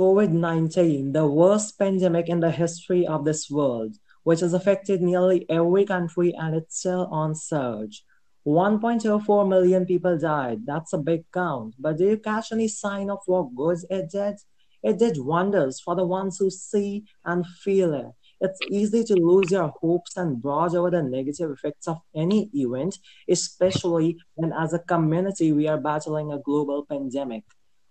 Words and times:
COVID 0.00 0.30
19, 0.30 1.12
the 1.12 1.26
worst 1.26 1.78
pandemic 1.78 2.30
in 2.30 2.40
the 2.40 2.50
history 2.50 3.06
of 3.06 3.26
this 3.26 3.50
world, 3.50 3.96
which 4.22 4.40
has 4.40 4.54
affected 4.54 5.02
nearly 5.02 5.44
every 5.50 5.84
country 5.84 6.32
and 6.38 6.56
it's 6.56 6.78
still 6.78 7.06
on 7.12 7.34
surge. 7.34 8.02
1.04 8.46 9.46
million 9.46 9.84
people 9.84 10.16
died. 10.16 10.60
That's 10.64 10.94
a 10.94 10.98
big 11.10 11.30
count. 11.34 11.74
But 11.78 11.98
do 11.98 12.06
you 12.06 12.16
catch 12.16 12.50
any 12.50 12.66
sign 12.66 13.10
of 13.10 13.18
what 13.26 13.54
good 13.54 13.80
it 13.90 14.10
did? 14.10 14.36
It 14.82 14.98
did 14.98 15.18
wonders 15.18 15.80
for 15.80 15.94
the 15.94 16.06
ones 16.06 16.38
who 16.38 16.48
see 16.48 17.04
and 17.26 17.46
feel 17.46 17.92
it. 17.92 18.06
It's 18.40 18.60
easy 18.70 19.04
to 19.04 19.14
lose 19.14 19.50
your 19.50 19.70
hopes 19.82 20.16
and 20.16 20.40
brood 20.40 20.74
over 20.74 20.90
the 20.90 21.02
negative 21.02 21.50
effects 21.50 21.86
of 21.86 21.98
any 22.16 22.48
event, 22.54 22.96
especially 23.28 24.16
when, 24.36 24.54
as 24.54 24.72
a 24.72 24.78
community, 24.78 25.52
we 25.52 25.68
are 25.68 25.76
battling 25.76 26.32
a 26.32 26.38
global 26.38 26.86
pandemic. 26.86 27.44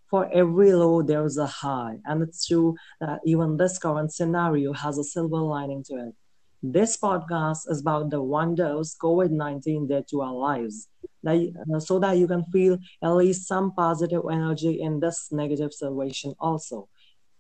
For 0.10 0.28
every 0.34 0.74
low, 0.74 1.04
there 1.04 1.24
is 1.24 1.38
a 1.38 1.46
high, 1.46 2.00
and 2.06 2.24
it's 2.24 2.48
true 2.48 2.76
that 3.00 3.20
even 3.26 3.58
this 3.58 3.78
current 3.78 4.12
scenario 4.12 4.74
has 4.74 4.98
a 4.98 5.04
silver 5.04 5.38
lining 5.38 5.84
to 5.84 6.08
it. 6.08 6.16
This 6.64 6.98
podcast 6.98 7.70
is 7.70 7.82
about 7.82 8.10
the 8.10 8.20
wonders 8.20 8.98
COVID 9.00 9.30
19 9.30 9.88
did 9.88 10.08
to 10.10 10.22
our 10.22 10.34
lives, 10.34 10.88
that, 11.22 11.54
uh, 11.74 11.80
so 11.80 12.00
that 12.00 12.18
you 12.18 12.28
can 12.28 12.44
feel 12.52 12.80
at 13.04 13.12
least 13.12 13.48
some 13.48 13.72
positive 13.76 14.24
energy 14.32 14.82
in 14.82 15.00
this 15.00 15.28
negative 15.32 15.74
situation, 15.74 16.34
also. 16.40 16.90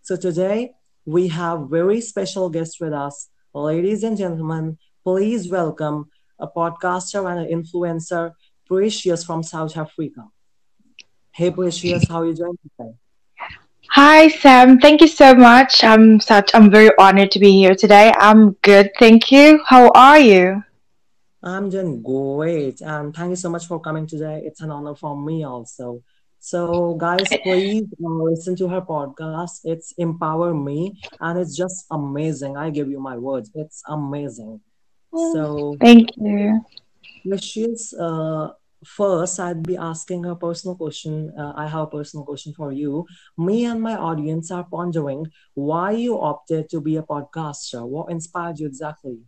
So, 0.03 0.15
today, 0.15 0.73
we 1.05 1.27
have 1.29 1.69
very 1.71 1.99
special 2.01 2.51
guests 2.51 2.79
with 2.79 2.93
us. 2.93 3.29
Ladies 3.51 4.03
and 4.03 4.15
gentlemen, 4.15 4.77
please 5.03 5.49
welcome 5.49 6.11
a 6.37 6.47
podcaster 6.47 7.29
and 7.29 7.39
an 7.39 7.51
influencer, 7.51 8.33
Precious 8.67 9.23
from 9.23 9.41
South 9.41 9.75
Africa. 9.75 10.25
Hey 11.39 11.51
Precious, 11.51 12.05
how 12.09 12.19
are 12.19 12.25
you 12.25 12.33
doing 12.33 12.57
today? 12.63 12.91
Hi 13.91 14.27
Sam, 14.27 14.77
thank 14.77 14.99
you 14.99 15.07
so 15.07 15.33
much. 15.33 15.85
I'm 15.85 16.19
such 16.19 16.51
I'm 16.53 16.69
very 16.69 16.91
honored 16.99 17.31
to 17.31 17.39
be 17.39 17.51
here 17.51 17.75
today. 17.75 18.11
I'm 18.17 18.57
good, 18.61 18.91
thank 18.99 19.31
you. 19.31 19.63
How 19.65 19.89
are 19.95 20.19
you? 20.19 20.61
I'm 21.41 21.69
doing 21.69 22.03
great 22.03 22.81
and 22.81 23.15
thank 23.15 23.29
you 23.29 23.37
so 23.37 23.47
much 23.49 23.67
for 23.67 23.79
coming 23.79 24.05
today. 24.05 24.41
It's 24.43 24.59
an 24.59 24.69
honor 24.69 24.95
for 24.95 25.15
me 25.15 25.45
also. 25.45 26.03
So, 26.41 26.95
guys, 26.95 27.29
please 27.43 27.85
uh, 28.03 28.09
listen 28.09 28.57
to 28.57 28.67
her 28.67 28.81
podcast. 28.81 29.61
It's 29.63 29.93
Empower 29.97 30.53
Me, 30.53 30.99
and 31.21 31.39
it's 31.39 31.55
just 31.55 31.85
amazing. 31.89 32.57
I 32.57 32.69
give 32.69 32.89
you 32.89 32.99
my 32.99 33.17
words. 33.17 33.49
It's 33.55 33.81
amazing. 33.87 34.59
So, 35.13 35.77
thank 35.79 36.09
you. 36.17 36.65
She's 37.39 37.93
uh, 37.93 38.49
first, 38.85 39.39
I'd 39.39 39.63
be 39.63 39.77
asking 39.77 40.25
a 40.25 40.35
personal 40.35 40.75
question. 40.75 41.33
Uh, 41.37 41.53
I 41.55 41.67
have 41.67 41.81
a 41.81 41.87
personal 41.87 42.25
question 42.25 42.53
for 42.53 42.71
you. 42.71 43.05
Me 43.37 43.65
and 43.65 43.81
my 43.81 43.95
audience 43.95 44.51
are 44.51 44.65
pondering 44.69 45.27
why 45.53 45.91
you 45.91 46.19
opted 46.19 46.69
to 46.69 46.81
be 46.81 46.95
a 46.97 47.03
podcaster. 47.03 47.87
What 47.87 48.11
inspired 48.11 48.59
you 48.59 48.67
exactly? 48.67 49.19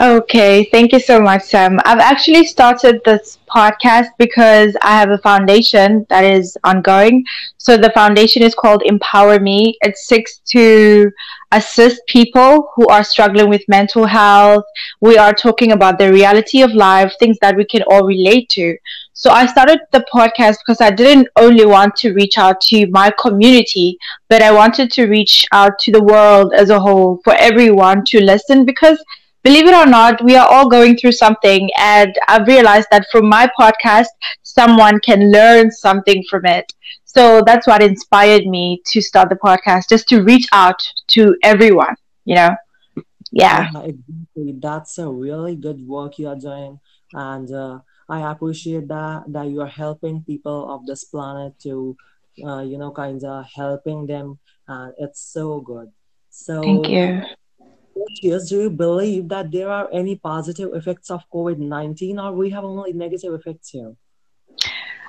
Okay, 0.00 0.64
thank 0.72 0.92
you 0.92 0.98
so 0.98 1.20
much, 1.20 1.42
Sam. 1.42 1.78
I've 1.84 1.98
actually 1.98 2.46
started 2.46 3.02
this 3.04 3.36
podcast 3.54 4.06
because 4.18 4.74
I 4.80 4.92
have 4.98 5.10
a 5.10 5.18
foundation 5.18 6.06
that 6.08 6.24
is 6.24 6.56
ongoing. 6.64 7.22
So 7.58 7.76
the 7.76 7.90
foundation 7.90 8.42
is 8.42 8.54
called 8.54 8.82
Empower 8.86 9.38
Me. 9.40 9.76
It 9.82 9.98
seeks 9.98 10.38
to 10.52 11.10
assist 11.52 12.00
people 12.06 12.70
who 12.74 12.86
are 12.86 13.04
struggling 13.04 13.50
with 13.50 13.60
mental 13.68 14.06
health. 14.06 14.64
We 15.02 15.18
are 15.18 15.34
talking 15.34 15.72
about 15.72 15.98
the 15.98 16.10
reality 16.10 16.62
of 16.62 16.72
life, 16.72 17.12
things 17.18 17.36
that 17.42 17.54
we 17.54 17.66
can 17.66 17.82
all 17.82 18.06
relate 18.06 18.48
to. 18.50 18.78
So 19.12 19.30
I 19.30 19.44
started 19.44 19.80
the 19.92 20.06
podcast 20.10 20.56
because 20.64 20.80
I 20.80 20.90
didn't 20.90 21.28
only 21.36 21.66
want 21.66 21.94
to 21.96 22.14
reach 22.14 22.38
out 22.38 22.62
to 22.62 22.86
my 22.86 23.10
community, 23.20 23.98
but 24.30 24.40
I 24.40 24.50
wanted 24.50 24.90
to 24.92 25.08
reach 25.08 25.44
out 25.52 25.78
to 25.80 25.92
the 25.92 26.02
world 26.02 26.54
as 26.54 26.70
a 26.70 26.80
whole 26.80 27.20
for 27.22 27.34
everyone 27.34 28.02
to 28.06 28.24
listen 28.24 28.64
because 28.64 28.98
believe 29.42 29.66
it 29.66 29.74
or 29.74 29.86
not, 29.86 30.22
we 30.22 30.36
are 30.36 30.46
all 30.46 30.68
going 30.68 30.96
through 30.96 31.12
something. 31.12 31.70
And 31.78 32.14
I've 32.28 32.46
realized 32.46 32.88
that 32.90 33.06
from 33.10 33.28
my 33.28 33.50
podcast, 33.58 34.06
someone 34.42 35.00
can 35.00 35.30
learn 35.30 35.70
something 35.70 36.24
from 36.28 36.46
it. 36.46 36.72
So 37.04 37.42
that's 37.44 37.66
what 37.66 37.82
inspired 37.82 38.46
me 38.46 38.82
to 38.86 39.00
start 39.00 39.28
the 39.30 39.36
podcast, 39.36 39.88
just 39.88 40.08
to 40.08 40.22
reach 40.22 40.46
out 40.52 40.80
to 41.08 41.36
everyone, 41.42 41.96
you 42.24 42.36
know? 42.36 42.54
Yeah. 43.32 43.68
yeah 43.72 43.82
exactly. 43.82 44.58
That's 44.60 44.98
a 44.98 45.08
really 45.08 45.56
good 45.56 45.86
work 45.86 46.18
you 46.18 46.28
are 46.28 46.36
doing. 46.36 46.78
And 47.12 47.52
uh, 47.52 47.80
I 48.08 48.30
appreciate 48.30 48.88
that, 48.88 49.24
that 49.28 49.48
you 49.48 49.60
are 49.60 49.66
helping 49.66 50.22
people 50.22 50.72
of 50.72 50.86
this 50.86 51.04
planet 51.04 51.58
to, 51.62 51.96
uh, 52.44 52.60
you 52.60 52.78
know, 52.78 52.92
kind 52.92 53.22
of 53.24 53.46
helping 53.54 54.06
them. 54.06 54.38
And 54.68 54.94
it's 54.98 55.20
so 55.20 55.60
good. 55.60 55.90
So, 56.30 56.62
thank 56.62 56.88
you 56.88 57.22
years, 58.22 58.48
do 58.48 58.62
you 58.62 58.70
believe 58.70 59.28
that 59.28 59.50
there 59.50 59.68
are 59.68 59.88
any 59.92 60.16
positive 60.16 60.74
effects 60.74 61.10
of 61.10 61.22
COVID 61.32 61.58
19 61.58 62.18
or 62.18 62.32
we 62.32 62.50
have 62.50 62.64
only 62.64 62.92
negative 62.92 63.34
effects 63.34 63.70
here? 63.70 63.94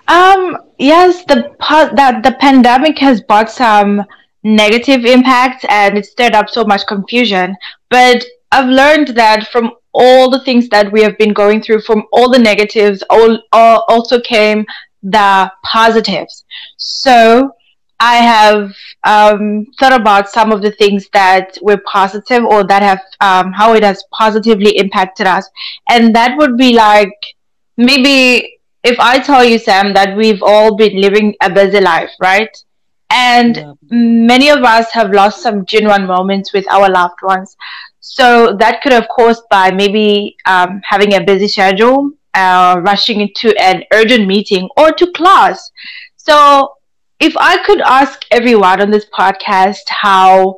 Um, 0.08 0.58
yes, 0.78 1.24
the 1.26 1.56
that 1.96 2.24
the 2.24 2.36
pandemic 2.40 2.98
has 3.00 3.22
brought 3.22 3.50
some 3.50 4.04
negative 4.44 5.06
impacts 5.06 5.66
and 5.70 5.98
it 5.98 6.06
stirred 6.06 6.36
up 6.36 6.50
so 6.50 6.64
much 6.64 6.86
confusion. 6.88 7.56
But 7.90 8.26
I've 8.52 8.70
learned 8.70 9.10
that 9.10 9.48
from 9.48 9.72
all 9.94 10.30
the 10.30 10.44
things 10.44 10.70
that 10.70 10.92
we 10.92 11.02
have 11.02 11.18
been 11.18 11.34
going 11.34 11.62
through, 11.62 11.82
from 11.82 12.04
all 12.12 12.30
the 12.30 12.40
negatives, 12.40 13.04
all, 13.10 13.40
all 13.52 13.86
also 13.88 14.20
came 14.20 14.66
the 15.04 15.52
positives. 15.64 16.46
So 16.78 17.52
I 18.02 18.16
have 18.16 18.74
um, 19.06 19.68
thought 19.80 19.94
about 19.94 20.30
some 20.30 20.52
of 20.52 20.62
the 20.62 20.72
things 20.72 21.08
that 21.14 21.58
were 21.62 21.82
positive 21.86 22.44
or 22.44 22.66
that 22.66 22.82
have 22.82 23.02
um, 23.22 23.54
how 23.54 23.74
it 23.74 23.84
has 23.84 24.04
positively 24.12 24.78
impacted 24.78 25.28
us, 25.28 25.48
and 25.88 26.14
that 26.16 26.38
would 26.38 26.58
be 26.58 26.74
like 26.74 27.14
maybe 27.78 28.58
if 28.84 29.00
I 29.00 29.20
tell 29.20 29.44
you, 29.44 29.60
Sam, 29.60 29.94
that 29.94 30.18
we've 30.18 30.42
all 30.42 30.76
been 30.76 31.00
living 31.00 31.36
a 31.42 31.50
busy 31.52 31.80
life, 31.80 32.10
right? 32.20 32.56
And 33.12 33.58
yeah. 33.58 33.74
many 33.92 34.50
of 34.50 34.64
us 34.64 34.92
have 34.92 35.12
lost 35.12 35.44
some 35.44 35.66
genuine 35.66 36.08
moments 36.08 36.54
with 36.54 36.66
our 36.72 36.90
loved 36.90 37.22
ones. 37.22 37.56
So 38.00 38.56
that 38.60 38.82
could 38.82 38.94
have 38.94 39.08
caused 39.10 39.44
by 39.50 39.72
maybe 39.72 40.36
um, 40.46 40.82
having 40.84 41.14
a 41.14 41.24
busy 41.24 41.48
schedule, 41.48 42.12
uh, 42.34 42.82
rushing 42.84 43.22
into 43.22 43.54
an 43.62 43.84
urgent 43.94 44.26
meeting 44.28 44.68
or 44.78 44.92
to 44.92 45.12
class. 45.12 45.72
So 46.16 46.74
if 47.22 47.38
I 47.38 47.64
could 47.64 47.82
ask 47.82 48.26
everyone 48.32 48.82
on 48.82 48.90
this 48.90 49.06
podcast 49.06 49.88
how, 49.88 50.58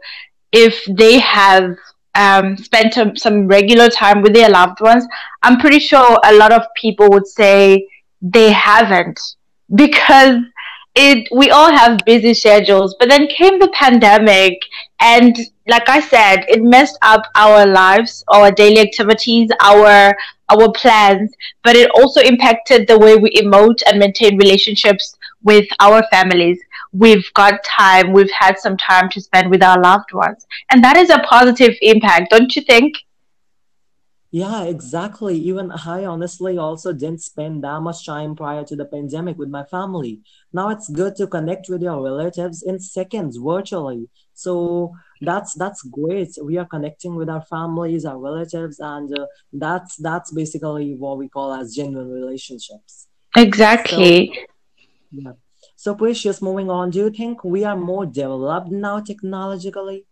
if 0.53 0.81
they 0.85 1.19
have 1.19 1.75
um, 2.15 2.55
spent 2.55 2.93
some, 2.93 3.17
some 3.17 3.47
regular 3.47 3.89
time 3.89 4.21
with 4.21 4.33
their 4.33 4.49
loved 4.49 4.79
ones, 4.79 5.05
I'm 5.43 5.59
pretty 5.59 5.79
sure 5.79 6.17
a 6.23 6.33
lot 6.33 6.53
of 6.53 6.63
people 6.75 7.09
would 7.09 7.27
say 7.27 7.87
they 8.21 8.51
haven't. 8.51 9.19
Because 9.75 10.37
it 10.95 11.27
we 11.35 11.49
all 11.49 11.71
have 11.71 11.99
busy 12.05 12.33
schedules. 12.33 12.95
But 12.97 13.09
then 13.09 13.27
came 13.27 13.59
the 13.59 13.71
pandemic 13.73 14.59
and 14.99 15.35
like 15.67 15.89
i 15.89 15.99
said 15.99 16.45
it 16.47 16.61
messed 16.61 16.99
up 17.01 17.23
our 17.35 17.65
lives 17.65 18.23
our 18.31 18.51
daily 18.51 18.79
activities 18.79 19.49
our 19.59 20.15
our 20.49 20.71
plans. 20.73 21.33
But 21.63 21.75
it 21.75 21.89
also 21.95 22.21
impacted 22.21 22.87
the 22.87 22.99
way 22.99 23.15
we 23.15 23.31
emote 23.31 23.81
and 23.87 23.97
maintain 23.97 24.37
relationships 24.37 25.17
with 25.43 25.67
our 25.79 26.03
families. 26.11 26.59
We've 26.91 27.25
got 27.33 27.63
time, 27.63 28.11
we've 28.13 28.31
had 28.31 28.57
some 28.59 28.77
time 28.77 29.09
to 29.09 29.21
spend 29.21 29.49
with 29.49 29.63
our 29.63 29.81
loved 29.81 30.13
ones. 30.13 30.45
And 30.71 30.83
that 30.83 30.97
is 30.97 31.09
a 31.09 31.19
positive 31.19 31.75
impact, 31.81 32.31
don't 32.31 32.55
you 32.55 32.61
think? 32.61 32.95
Yeah, 34.31 34.63
exactly. 34.63 35.37
Even 35.37 35.71
I 35.71 36.05
honestly 36.05 36.57
also 36.57 36.91
didn't 36.91 37.21
spend 37.21 37.63
that 37.63 37.81
much 37.81 38.03
time 38.03 38.35
prior 38.35 38.63
to 38.63 38.75
the 38.75 38.85
pandemic 38.85 39.37
with 39.37 39.49
my 39.49 39.63
family. 39.65 40.21
Now 40.51 40.69
it's 40.69 40.89
good 40.89 41.15
to 41.17 41.27
connect 41.27 41.69
with 41.69 41.83
your 41.83 42.01
relatives 42.01 42.63
in 42.63 42.79
seconds 42.79 43.37
virtually. 43.37 44.09
So 44.33 44.91
that's 45.21 45.53
that's 45.53 45.83
great. 45.83 46.35
We 46.41 46.57
are 46.57 46.65
connecting 46.65 47.15
with 47.15 47.29
our 47.29 47.43
families, 47.43 48.05
our 48.05 48.17
relatives, 48.17 48.79
and 48.79 49.15
uh, 49.19 49.27
that's 49.51 49.97
that's 49.97 50.31
basically 50.31 50.95
what 50.95 51.19
we 51.19 51.29
call 51.29 51.53
as 51.53 51.75
genuine 51.75 52.09
relationships. 52.09 53.07
Exactly. 53.37 54.31
So, 54.33 54.41
yeah. 55.13 55.33
So, 55.75 55.95
Precious, 55.95 56.41
moving 56.41 56.69
on, 56.69 56.89
do 56.89 56.99
you 56.99 57.09
think 57.09 57.43
we 57.43 57.63
are 57.63 57.75
more 57.75 58.05
developed 58.05 58.71
now 58.71 58.99
technologically? 58.99 60.05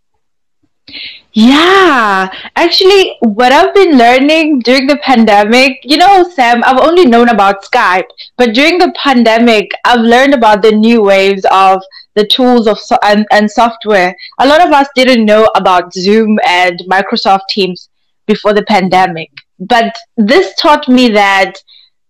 Yeah, 1.34 2.30
actually, 2.56 3.16
what 3.22 3.54
I've 3.54 3.74
been 3.74 3.98
learning 3.98 4.60
during 4.60 4.88
the 4.88 4.98
pandemic, 4.98 5.80
you 5.84 5.98
know, 5.98 6.28
Sam, 6.30 6.62
I've 6.66 6.80
only 6.80 7.06
known 7.06 7.30
about 7.30 7.64
Skype, 7.64 8.08
but 8.38 8.54
during 8.54 8.78
the 8.78 8.92
pandemic, 8.96 9.72
I've 9.86 10.02
learned 10.02 10.34
about 10.34 10.62
the 10.62 10.72
new 10.72 11.02
waves 11.02 11.46
of 11.52 11.82
the 12.16 12.28
tools 12.28 12.68
of 12.68 12.80
so- 12.80 12.98
and, 13.04 13.26
and 13.32 13.50
software. 13.50 14.14
A 14.40 14.48
lot 14.48 14.62
of 14.62 14.72
us 14.72 14.88
didn't 14.96 15.26
know 15.26 15.50
about 15.56 15.94
Zoom 15.94 16.38
and 16.46 16.80
Microsoft 16.90 17.48
Teams 17.50 17.90
before 18.28 18.54
the 18.54 18.66
pandemic, 18.66 19.32
but 19.60 19.96
this 20.18 20.54
taught 20.56 20.90
me 20.90 21.10
that 21.10 21.54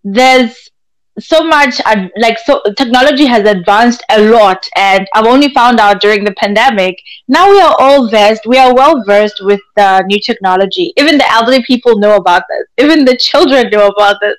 there's 0.04 0.71
so 1.20 1.44
much 1.44 1.82
like 2.18 2.38
so 2.40 2.62
technology 2.78 3.26
has 3.26 3.48
advanced 3.48 4.02
a 4.10 4.30
lot 4.30 4.66
and 4.76 5.06
i've 5.14 5.26
only 5.26 5.54
found 5.54 5.80
out 5.80 6.00
during 6.00 6.24
the 6.24 6.34
pandemic. 6.34 6.96
Now 7.28 7.50
we 7.50 7.60
are 7.60 7.76
all 7.80 8.10
versed 8.10 8.46
we 8.46 8.58
are 8.58 8.74
well 8.74 9.04
versed 9.06 9.42
with 9.42 9.60
the 9.76 10.04
new 10.08 10.20
technology. 10.20 10.94
Even 10.98 11.18
the 11.18 11.30
elderly 11.30 11.64
people 11.64 12.00
know 12.00 12.16
about 12.16 12.44
this. 12.50 12.68
Even 12.78 13.06
the 13.06 13.18
children 13.18 13.70
know 13.72 13.88
about 13.88 14.18
this. 14.22 14.38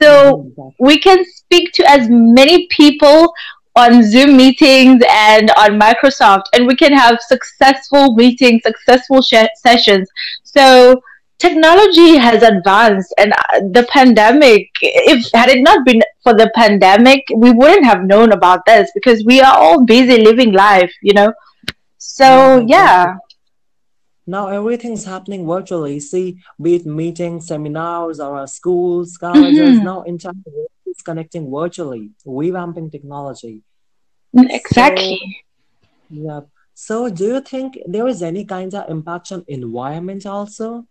So 0.00 0.52
mm-hmm. 0.58 0.84
we 0.84 0.98
can 0.98 1.24
speak 1.24 1.72
to 1.74 1.90
as 1.90 2.08
many 2.08 2.66
people 2.68 3.32
on 3.74 4.02
zoom 4.02 4.36
meetings 4.38 5.02
and 5.10 5.50
on 5.58 5.78
microsoft 5.78 6.44
and 6.54 6.66
we 6.66 6.74
can 6.74 6.94
have 6.94 7.20
successful 7.20 8.14
meetings 8.14 8.62
successful 8.64 9.20
sh- 9.20 9.52
sessions. 9.56 10.08
So 10.44 11.02
technology 11.38 12.16
has 12.16 12.42
advanced 12.42 13.12
and 13.18 13.32
uh, 13.32 13.60
the 13.72 13.86
pandemic 13.90 14.68
if 14.80 15.30
had 15.34 15.50
it 15.50 15.62
not 15.62 15.84
been 15.84 16.02
for 16.22 16.32
the 16.34 16.50
pandemic 16.54 17.22
we 17.36 17.50
wouldn't 17.52 17.84
have 17.84 18.04
known 18.04 18.32
about 18.32 18.64
this 18.64 18.90
because 18.94 19.24
we 19.24 19.40
are 19.40 19.54
all 19.56 19.84
busy 19.84 20.22
living 20.22 20.52
life 20.52 20.92
you 21.02 21.12
know? 21.12 21.32
So 21.98 22.64
yeah 22.66 23.16
now 24.26 24.48
everything's 24.48 25.04
happening 25.04 25.46
virtually. 25.46 26.00
See 26.00 26.38
be 26.60 26.76
it 26.76 26.86
meetings 26.86 27.46
seminars 27.46 28.18
or 28.18 28.46
schools 28.46 29.16
colleges 29.16 29.76
mm-hmm. 29.76 29.84
now 29.84 30.02
entire 30.02 30.32
is 30.86 31.02
connecting 31.02 31.50
virtually 31.50 32.10
revamping 32.26 32.90
technology. 32.90 33.62
Exactly 34.34 35.20
so, 35.20 36.16
yeah. 36.16 36.40
So 36.74 37.08
do 37.08 37.24
you 37.24 37.40
think 37.40 37.78
there 37.86 38.06
is 38.06 38.22
any 38.22 38.44
kind 38.44 38.74
of 38.74 38.90
impact 38.90 39.32
on 39.32 39.44
environment 39.48 40.26
also 40.26 40.86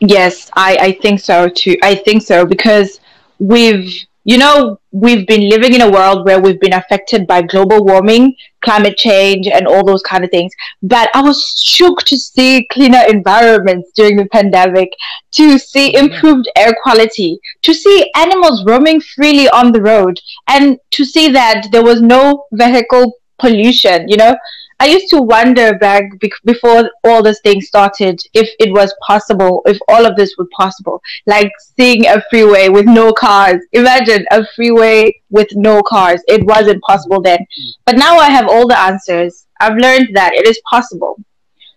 Yes, 0.00 0.50
I, 0.54 0.76
I 0.80 0.92
think 0.92 1.20
so 1.20 1.48
too. 1.48 1.76
I 1.82 1.94
think 1.94 2.22
so 2.22 2.46
because 2.46 3.00
we've, 3.38 3.92
you 4.24 4.38
know, 4.38 4.78
we've 4.92 5.26
been 5.26 5.48
living 5.48 5.74
in 5.74 5.80
a 5.80 5.90
world 5.90 6.24
where 6.24 6.40
we've 6.40 6.60
been 6.60 6.74
affected 6.74 7.26
by 7.26 7.42
global 7.42 7.84
warming, 7.84 8.36
climate 8.60 8.96
change, 8.96 9.48
and 9.48 9.66
all 9.66 9.84
those 9.84 10.02
kind 10.02 10.22
of 10.22 10.30
things. 10.30 10.52
But 10.82 11.10
I 11.14 11.22
was 11.22 11.60
shook 11.64 12.00
to 12.04 12.16
see 12.16 12.66
cleaner 12.70 13.02
environments 13.08 13.90
during 13.96 14.16
the 14.16 14.26
pandemic, 14.26 14.90
to 15.32 15.58
see 15.58 15.96
improved 15.96 16.48
air 16.56 16.74
quality, 16.82 17.40
to 17.62 17.74
see 17.74 18.10
animals 18.16 18.64
roaming 18.66 19.00
freely 19.00 19.48
on 19.48 19.72
the 19.72 19.82
road, 19.82 20.20
and 20.46 20.78
to 20.92 21.04
see 21.04 21.28
that 21.32 21.68
there 21.72 21.82
was 21.82 22.02
no 22.02 22.44
vehicle 22.52 23.14
pollution, 23.38 24.08
you 24.08 24.16
know, 24.16 24.36
I 24.80 24.86
used 24.86 25.08
to 25.08 25.20
wonder 25.20 25.76
back 25.76 26.04
before 26.44 26.90
all 27.02 27.20
this 27.20 27.40
thing 27.40 27.60
started 27.60 28.20
if 28.32 28.48
it 28.60 28.72
was 28.72 28.94
possible, 29.04 29.62
if 29.66 29.76
all 29.88 30.06
of 30.06 30.14
this 30.14 30.36
was 30.38 30.46
possible. 30.56 31.02
Like 31.26 31.50
seeing 31.76 32.06
a 32.06 32.22
freeway 32.30 32.68
with 32.68 32.86
no 32.86 33.12
cars. 33.12 33.60
Imagine 33.72 34.24
a 34.30 34.46
freeway 34.54 35.20
with 35.30 35.48
no 35.52 35.82
cars. 35.82 36.22
It 36.28 36.46
wasn't 36.46 36.82
possible 36.82 37.20
then. 37.20 37.44
But 37.86 37.96
now 37.96 38.18
I 38.18 38.30
have 38.30 38.46
all 38.48 38.68
the 38.68 38.78
answers. 38.78 39.46
I've 39.60 39.76
learned 39.78 40.10
that 40.14 40.34
it 40.34 40.46
is 40.46 40.60
possible. 40.70 41.18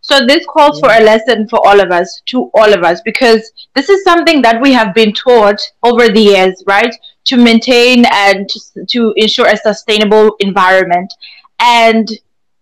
So 0.02 0.26
this 0.26 0.46
calls 0.46 0.80
for 0.80 0.92
a 0.92 1.04
lesson 1.04 1.48
for 1.48 1.66
all 1.66 1.80
of 1.80 1.92
us, 1.92 2.22
to 2.28 2.52
all 2.54 2.72
of 2.74 2.84
us, 2.84 3.02
because 3.02 3.52
this 3.76 3.90
is 3.90 4.04
something 4.04 4.42
that 4.44 4.62
we 4.62 4.74
have 4.74 4.94
been 4.94 5.14
taught 5.14 5.62
over 5.84 6.10
the 6.10 6.20
years, 6.20 6.64
right? 6.68 6.96
To 7.26 7.38
maintain 7.38 8.06
and 8.12 8.48
to, 8.50 8.86
to 8.90 9.14
ensure 9.16 9.48
a 9.48 9.58
sustainable 9.58 10.36
environment. 10.40 11.12
And 11.60 12.08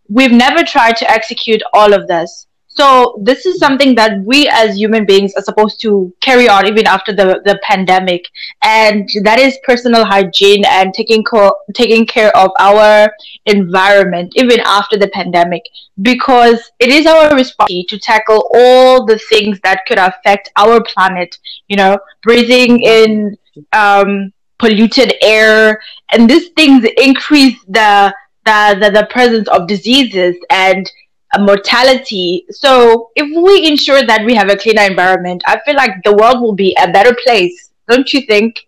we've 0.09 0.31
never 0.31 0.63
tried 0.63 0.97
to 0.97 1.09
execute 1.09 1.61
all 1.73 1.93
of 1.93 2.07
this. 2.07 2.47
So 2.71 3.19
this 3.23 3.45
is 3.45 3.59
something 3.59 3.95
that 3.95 4.23
we 4.23 4.47
as 4.47 4.77
human 4.77 5.05
beings 5.05 5.33
are 5.35 5.41
supposed 5.41 5.81
to 5.81 6.13
carry 6.21 6.47
on 6.47 6.65
even 6.67 6.85
after 6.87 7.11
the, 7.11 7.41
the 7.43 7.59
pandemic. 7.63 8.23
And 8.63 9.09
that 9.23 9.39
is 9.39 9.57
personal 9.63 10.05
hygiene 10.05 10.63
and 10.65 10.93
taking 10.93 11.23
co- 11.23 11.55
taking 11.73 12.05
care 12.05 12.35
of 12.37 12.51
our 12.59 13.11
environment 13.47 14.33
even 14.35 14.61
after 14.61 14.97
the 14.97 15.09
pandemic 15.09 15.63
because 16.01 16.71
it 16.79 16.89
is 16.89 17.05
our 17.05 17.35
responsibility 17.35 17.85
to 17.89 17.99
tackle 17.99 18.49
all 18.53 19.05
the 19.05 19.17
things 19.17 19.59
that 19.63 19.81
could 19.87 19.99
affect 19.99 20.51
our 20.55 20.81
planet, 20.83 21.37
you 21.67 21.75
know, 21.75 21.97
breathing 22.23 22.81
in 22.81 23.35
um, 23.73 24.31
polluted 24.59 25.15
air 25.21 25.81
and 26.11 26.29
these 26.29 26.49
things 26.49 26.85
increase 26.97 27.59
the 27.67 28.13
the, 28.49 28.79
the, 28.81 28.89
the 28.91 29.07
presence 29.07 29.47
of 29.49 29.67
diseases 29.67 30.35
and 30.49 30.91
mortality. 31.39 32.45
So 32.49 33.09
if 33.15 33.27
we 33.45 33.67
ensure 33.67 34.03
that 34.05 34.25
we 34.25 34.33
have 34.35 34.49
a 34.49 34.55
cleaner 34.55 34.83
environment, 34.83 35.43
I 35.45 35.59
feel 35.65 35.75
like 35.75 36.03
the 36.03 36.15
world 36.15 36.41
will 36.41 36.55
be 36.55 36.75
a 36.81 36.91
better 36.91 37.15
place. 37.23 37.71
Don't 37.87 38.11
you 38.13 38.21
think? 38.21 38.59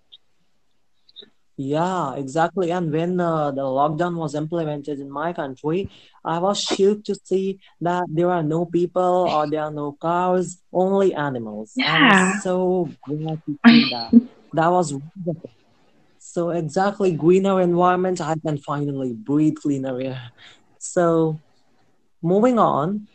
Yeah, 1.57 2.15
exactly. 2.15 2.71
And 2.71 2.91
when 2.91 3.19
uh, 3.19 3.51
the 3.51 3.61
lockdown 3.61 4.15
was 4.15 4.33
implemented 4.33 4.99
in 4.99 5.11
my 5.11 5.31
country, 5.31 5.89
I 6.25 6.39
was 6.39 6.61
shocked 6.61 7.05
to 7.05 7.15
see 7.23 7.59
that 7.81 8.05
there 8.09 8.31
are 8.31 8.41
no 8.41 8.65
people 8.65 9.29
or 9.29 9.49
there 9.49 9.61
are 9.61 9.71
no 9.71 9.91
cars, 9.93 10.57
only 10.73 11.13
animals. 11.13 11.73
Yeah. 11.75 12.39
So 12.39 12.89
glad 13.07 13.41
to 13.45 13.59
see 13.67 13.89
that. 13.91 14.11
that 14.53 14.67
was 14.67 14.93
wonderful. 14.93 15.51
So 16.31 16.51
exactly 16.51 17.11
greener 17.11 17.59
environment, 17.59 18.21
I 18.21 18.35
can 18.35 18.57
finally 18.57 19.11
breathe 19.11 19.57
cleaner 19.57 19.99
air. 19.99 20.31
So 20.77 21.37
moving 22.21 22.57
on, 22.57 23.07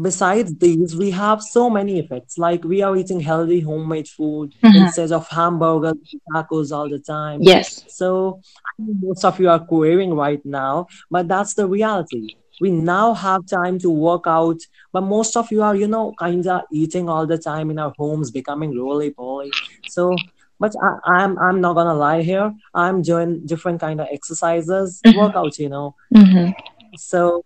besides 0.00 0.54
these, 0.56 0.96
we 0.96 1.10
have 1.10 1.42
so 1.42 1.68
many 1.68 1.98
effects. 1.98 2.38
Like 2.38 2.64
we 2.64 2.80
are 2.80 2.96
eating 2.96 3.20
healthy 3.20 3.60
homemade 3.60 4.08
food 4.08 4.54
mm-hmm. 4.62 4.84
instead 4.84 5.12
of 5.12 5.28
hamburgers, 5.28 5.98
tacos 6.32 6.72
all 6.72 6.88
the 6.88 6.98
time. 6.98 7.40
Yes. 7.42 7.84
So 7.88 8.40
most 8.78 9.26
of 9.26 9.38
you 9.38 9.50
are 9.50 9.60
querying 9.60 10.14
right 10.14 10.40
now, 10.46 10.86
but 11.10 11.28
that's 11.28 11.52
the 11.52 11.66
reality. 11.66 12.36
We 12.58 12.70
now 12.70 13.12
have 13.12 13.46
time 13.46 13.78
to 13.80 13.90
work 13.90 14.24
out, 14.26 14.60
but 14.94 15.02
most 15.02 15.36
of 15.36 15.52
you 15.52 15.62
are, 15.62 15.76
you 15.76 15.86
know, 15.86 16.14
kind 16.18 16.46
of 16.46 16.62
eating 16.72 17.06
all 17.10 17.26
the 17.26 17.36
time 17.36 17.70
in 17.70 17.78
our 17.78 17.92
homes, 17.98 18.30
becoming 18.30 18.74
roly 18.74 19.10
poly. 19.10 19.52
So 19.88 20.16
but 20.58 20.74
I, 20.82 20.88
am 20.88 21.00
I'm, 21.04 21.38
I'm 21.38 21.60
not 21.60 21.74
gonna 21.74 21.94
lie 21.94 22.22
here. 22.22 22.52
I'm 22.74 23.02
doing 23.02 23.46
different 23.46 23.80
kind 23.80 24.00
of 24.00 24.08
exercises, 24.10 25.00
mm-hmm. 25.04 25.18
workouts, 25.18 25.58
you 25.58 25.68
know. 25.68 25.94
Mm-hmm. 26.14 26.52
So 26.96 27.44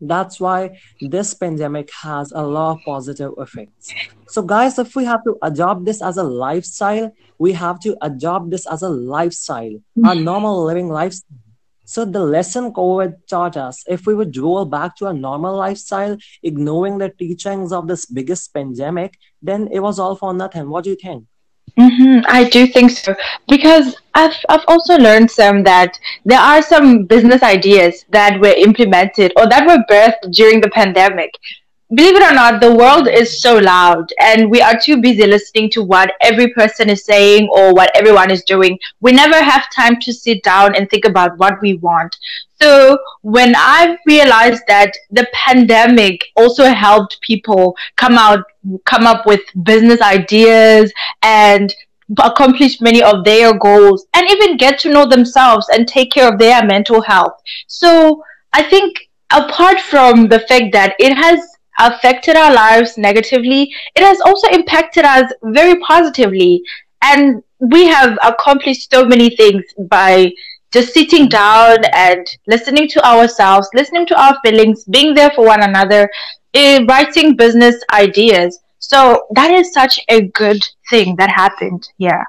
that's 0.00 0.40
why 0.40 0.78
this 1.00 1.32
pandemic 1.32 1.90
has 2.02 2.32
a 2.32 2.42
lot 2.42 2.72
of 2.72 2.84
positive 2.84 3.32
effects. 3.38 3.94
So, 4.26 4.42
guys, 4.42 4.78
if 4.78 4.96
we 4.96 5.04
have 5.04 5.22
to 5.24 5.36
adopt 5.42 5.84
this 5.84 6.02
as 6.02 6.16
a 6.16 6.24
lifestyle, 6.24 7.12
we 7.38 7.52
have 7.52 7.78
to 7.80 7.96
adopt 8.02 8.50
this 8.50 8.66
as 8.66 8.82
a 8.82 8.88
lifestyle, 8.88 9.70
mm-hmm. 9.70 10.06
our 10.06 10.14
normal 10.14 10.64
living 10.64 10.88
lifestyle. 10.88 11.38
So 11.84 12.04
the 12.04 12.20
lesson 12.20 12.72
COVID 12.72 13.26
taught 13.28 13.56
us, 13.56 13.84
if 13.86 14.06
we 14.06 14.14
would 14.14 14.34
roll 14.36 14.64
back 14.64 14.96
to 14.96 15.08
a 15.08 15.12
normal 15.12 15.56
lifestyle, 15.56 16.16
ignoring 16.42 16.98
the 16.98 17.10
teachings 17.10 17.72
of 17.72 17.86
this 17.86 18.06
biggest 18.06 18.54
pandemic, 18.54 19.18
then 19.42 19.68
it 19.70 19.80
was 19.80 19.98
all 19.98 20.16
for 20.16 20.32
nothing. 20.32 20.70
What 20.70 20.84
do 20.84 20.90
you 20.90 20.96
think? 20.96 21.26
Mm-hmm, 21.78 22.26
I 22.28 22.48
do 22.50 22.66
think 22.66 22.90
so 22.90 23.14
because 23.48 23.96
I've 24.14 24.36
I've 24.50 24.64
also 24.68 24.98
learned 24.98 25.30
some 25.30 25.62
that 25.62 25.98
there 26.24 26.38
are 26.38 26.60
some 26.60 27.04
business 27.04 27.42
ideas 27.42 28.04
that 28.10 28.38
were 28.40 28.52
implemented 28.52 29.32
or 29.36 29.48
that 29.48 29.66
were 29.66 29.82
birthed 29.90 30.32
during 30.32 30.60
the 30.60 30.68
pandemic. 30.68 31.30
Believe 31.94 32.16
it 32.16 32.22
or 32.22 32.34
not, 32.34 32.62
the 32.62 32.74
world 32.74 33.06
is 33.06 33.42
so 33.42 33.58
loud, 33.58 34.10
and 34.18 34.50
we 34.50 34.62
are 34.62 34.78
too 34.78 35.02
busy 35.02 35.26
listening 35.26 35.68
to 35.72 35.82
what 35.82 36.14
every 36.22 36.48
person 36.54 36.88
is 36.88 37.04
saying 37.04 37.50
or 37.52 37.74
what 37.74 37.90
everyone 37.94 38.30
is 38.30 38.44
doing. 38.44 38.78
We 39.00 39.12
never 39.12 39.42
have 39.42 39.70
time 39.70 40.00
to 40.00 40.12
sit 40.12 40.42
down 40.42 40.74
and 40.74 40.88
think 40.88 41.04
about 41.04 41.36
what 41.36 41.60
we 41.60 41.74
want. 41.74 42.16
So 42.62 42.96
when 43.20 43.54
I 43.54 43.98
realized 44.06 44.62
that 44.68 44.92
the 45.10 45.26
pandemic 45.34 46.24
also 46.34 46.64
helped 46.64 47.20
people 47.20 47.76
come 47.96 48.16
out, 48.16 48.44
come 48.86 49.06
up 49.06 49.26
with 49.26 49.42
business 49.62 50.00
ideas 50.00 50.90
and 51.22 51.74
accomplish 52.22 52.80
many 52.80 53.02
of 53.02 53.22
their 53.24 53.52
goals 53.58 54.06
and 54.14 54.30
even 54.30 54.56
get 54.56 54.78
to 54.80 54.90
know 54.90 55.06
themselves 55.06 55.68
and 55.68 55.86
take 55.86 56.12
care 56.12 56.32
of 56.32 56.38
their 56.38 56.64
mental 56.64 57.02
health. 57.02 57.34
So 57.66 58.22
I 58.54 58.62
think 58.62 59.10
apart 59.30 59.80
from 59.80 60.28
the 60.28 60.40
fact 60.40 60.72
that 60.72 60.94
it 60.98 61.14
has 61.16 61.51
affected 61.78 62.36
our 62.36 62.52
lives 62.52 62.98
negatively, 62.98 63.72
it 63.94 64.02
has 64.02 64.20
also 64.20 64.48
impacted 64.48 65.04
us 65.04 65.32
very 65.44 65.78
positively. 65.80 66.62
And 67.02 67.42
we 67.60 67.86
have 67.86 68.18
accomplished 68.24 68.90
so 68.92 69.04
many 69.04 69.30
things 69.36 69.64
by 69.88 70.32
just 70.72 70.94
sitting 70.94 71.28
down 71.28 71.78
and 71.92 72.26
listening 72.46 72.88
to 72.88 73.06
ourselves, 73.06 73.68
listening 73.74 74.06
to 74.06 74.20
our 74.20 74.38
feelings, 74.44 74.84
being 74.84 75.14
there 75.14 75.30
for 75.30 75.44
one 75.44 75.62
another, 75.62 76.10
uh, 76.54 76.84
writing 76.88 77.36
business 77.36 77.76
ideas. 77.92 78.58
So 78.78 79.26
that 79.34 79.50
is 79.50 79.72
such 79.72 80.00
a 80.08 80.22
good 80.28 80.62
thing 80.90 81.16
that 81.16 81.30
happened 81.30 81.88
Yeah. 81.98 82.24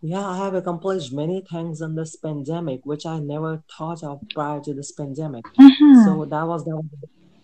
Yeah, 0.00 0.24
I 0.24 0.36
have 0.36 0.54
accomplished 0.54 1.12
many 1.12 1.44
things 1.50 1.80
in 1.80 1.96
this 1.96 2.14
pandemic, 2.14 2.86
which 2.86 3.04
I 3.04 3.18
never 3.18 3.64
thought 3.76 4.04
of 4.04 4.20
prior 4.32 4.60
to 4.60 4.72
this 4.72 4.92
pandemic. 4.92 5.44
Mm-hmm. 5.58 6.04
So 6.04 6.24
that 6.24 6.46
was 6.46 6.64
that 6.64 6.76
was 6.76 6.84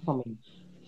for 0.04 0.18
me. 0.18 0.36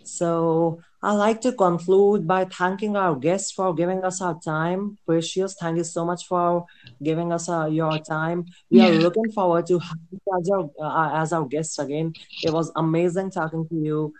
So 0.07 0.81
I 1.03 1.13
like 1.13 1.41
to 1.43 1.53
conclude 1.53 2.27
by 2.27 2.45
thanking 2.45 2.97
our 2.97 3.15
guests 3.17 3.51
for 3.51 3.75
giving 3.75 4.05
us 4.05 4.21
our 4.21 4.39
time. 4.39 4.99
Precious, 5.07 5.55
thank 5.55 5.77
you 5.77 5.85
so 5.85 6.05
much 6.05 6.27
for 6.27 6.67
giving 7.03 7.33
us 7.33 7.49
uh, 7.49 7.67
your 7.67 7.99
time. 7.99 8.47
We 8.71 8.81
are 8.81 8.91
looking 8.91 9.31
forward 9.33 9.67
to 9.67 9.79
having 9.79 10.07
you 10.13 10.21
as 10.39 10.51
our, 10.51 10.71
uh, 10.81 11.23
as 11.23 11.33
our 11.33 11.45
guests 11.45 11.79
again. 11.79 12.15
It 12.43 12.53
was 12.53 12.73
amazing 12.77 13.31
talking 13.31 13.69
to 13.69 13.75
you. 13.75 14.15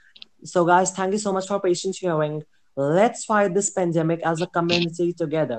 So, 0.45 0.65
guys, 0.65 0.91
thank 0.91 1.13
you 1.13 1.19
so 1.19 1.33
much 1.33 1.47
for 1.47 1.61
patient 1.61 1.97
hearing. 1.97 2.43
Let's 2.77 3.25
fight 3.25 3.55
this 3.55 3.71
pandemic 3.71 4.21
as 4.25 4.43
a 4.43 4.47
community 4.47 5.13
together. 5.13 5.55